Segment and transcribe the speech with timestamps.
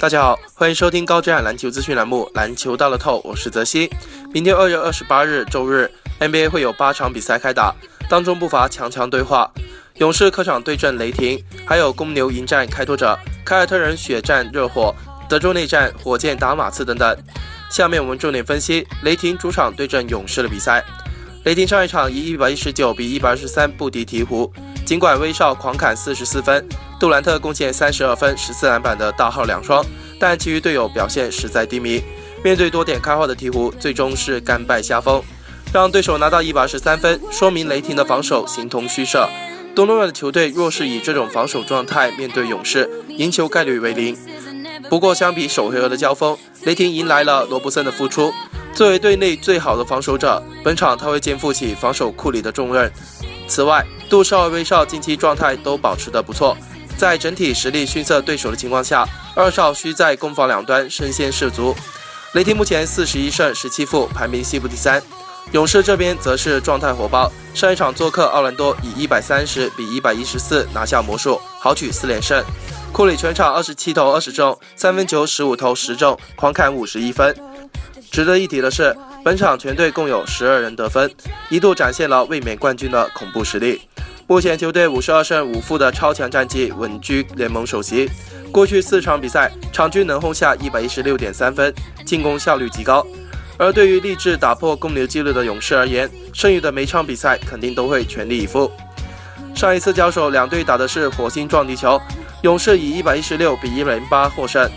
[0.00, 3.90] 大家好，欢迎收听高质量篮球资讯栏目《篮球到了透》，我是泽西。
[4.32, 7.74] 明天二月二十八日周日，NBA 会有八场比赛开打，
[8.08, 9.52] 当中不乏强强对话。
[9.96, 13.14] 勇士客场对阵雷霆，还有公牛迎战开拓者，
[13.44, 14.94] 凯尔特人血战热火，
[15.28, 17.14] 德州内战火箭打马刺等等。
[17.70, 20.82] 下面我们重点分析雷霆主场对阵勇士的比赛。
[21.44, 24.50] 雷霆上一场以一百一十九比一百二十三不敌鹈鹕，
[24.90, 26.68] 尽管威少狂砍四十四分。
[26.98, 29.86] 杜兰特贡献三十二分、十四篮板的大号两双，
[30.18, 32.02] 但其余队友表现实在低迷。
[32.42, 35.22] 面对多点开花的鹈鹕，最终是甘拜下风，
[35.72, 39.28] 让对手拿到一百十三分，说明雷霆的防守形同虚设。
[39.76, 44.18] 东诺的球队若是以这种防守状态面对勇士，赢球概率为零。
[44.88, 48.32] 不过，相比首回合的交锋，雷霆迎来了罗布森的复出。
[48.74, 52.90] 作为队内最好的防守者，本场他会肩负起防守库里的重任。
[53.46, 56.56] 此外，杜少、威少近期状态都保持得不错。
[56.96, 61.74] 在整体实力逊色对手的情况下，二少需在攻防两端身先士卒。
[62.32, 65.02] 雷霆目前四十一胜十七负，排名西部第三。
[65.52, 72.42] 勇士这边则是状态火爆，上一场做客奥兰多以一百三十比一百一十四拿下魔术，豪取四连胜。
[72.92, 77.34] 库里全场二十七投二十中，三分球十五投十中，狂砍五十一分。
[78.10, 78.94] 值得一提的是，
[79.24, 81.08] 本场全队共有十二人得分，
[81.48, 83.80] 一度展现了卫冕冠军的恐怖实力。
[84.26, 88.10] 目前球队五十二胜五负的超强战绩稳居联盟首席。
[88.50, 91.72] 过去四场比赛，场均能轰下一百一十六点三分，
[92.04, 93.06] 进攻效率极高。
[93.56, 98.70] 而对于立志打破公牛纪录的勇士而言，剩余的每场比赛肯定都会全力以赴。
[99.54, 102.00] 上一次交手，两队打的是火星撞地球，
[102.42, 104.68] 勇士以一百一十六比一百零八获胜。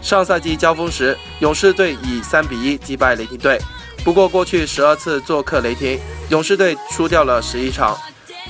[0.00, 3.58] 上赛季交锋时，勇士队以三比一击败雷霆队。
[4.04, 5.98] 不过过去十二次做客雷霆，
[6.30, 7.96] 勇士队输掉了十一场。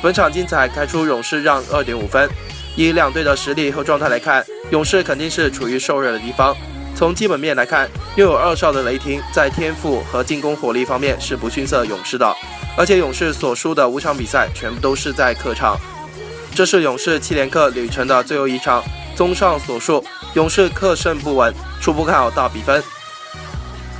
[0.01, 2.29] 本场精彩，开出勇士让二点五分。
[2.77, 6.57] 以两队的实力和状态来看，勇士肯定是处于受热的地方。
[6.95, 12.33] 从基本面来看，拥有二少的雷霆在天赋和进攻火力方面是不逊色勇士的。
[12.77, 15.77] 而且勇士所输的五场比赛全部都是在客场，
[16.55, 18.81] 这是勇士七连客旅程的最后一场。
[19.19, 22.81] 综上所述，勇士客胜不稳，初步看好大比分。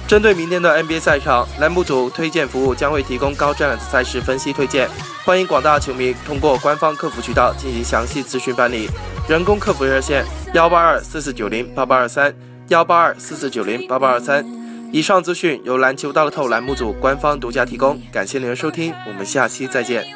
[0.07, 4.89] 针对明天的 NBA 赛场，栏目组推荐服务将会提供高质量的赛事分析推荐，
[5.25, 8.89] 欢迎广大球迷通过官方客服渠道进行详细咨询办理。
[9.29, 10.25] 人工客服热线：
[10.55, 12.33] 幺八二四四九零八八二三，
[12.69, 14.47] 幺八二四四九零八八二三。
[14.93, 20.07] 以上资讯由篮球大乐透栏目组官方独家提供，感谢您的收听，我们下期再见。